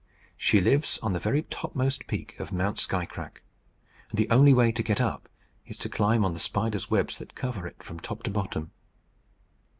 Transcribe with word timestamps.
She 0.35 0.61
lives 0.61 0.97
on 1.03 1.13
the 1.13 1.19
very 1.19 1.43
topmost 1.43 2.07
peak 2.07 2.39
of 2.39 2.51
Mount 2.51 2.79
Skycrack; 2.79 3.43
and 4.09 4.17
the 4.17 4.27
only 4.31 4.51
way 4.51 4.71
to 4.71 4.81
get 4.81 4.99
up 4.99 5.29
is 5.67 5.77
to 5.77 5.89
climb 5.89 6.25
on 6.25 6.33
the 6.33 6.39
spiders' 6.39 6.89
webs 6.89 7.19
that 7.19 7.35
cover 7.35 7.67
it 7.67 7.83
from 7.83 7.99
top 7.99 8.23
to 8.23 8.31
bottom." 8.31 8.71